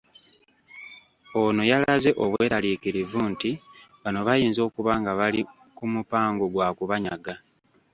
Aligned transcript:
Ono 1.41 1.61
yalaze 1.71 2.09
obweraliikirivu 2.23 3.19
nti 3.31 3.51
bano 4.01 4.19
bayinza 4.27 4.61
okuba 4.67 4.91
nga 5.01 5.11
bali 5.19 5.41
ku 5.77 5.83
mupango 5.93 6.43
gwa 6.53 6.67
kubanyaga. 6.77 7.33